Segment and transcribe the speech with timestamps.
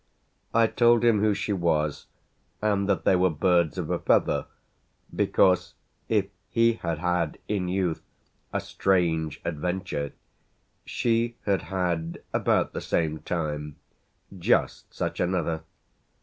[0.51, 2.07] I told him who she was
[2.59, 4.47] and that they were birds of a feather
[5.15, 5.75] because
[6.09, 8.01] if he had had in youth
[8.51, 10.13] a strange adventure
[10.85, 13.75] she had had about the same time
[14.35, 15.61] just such another.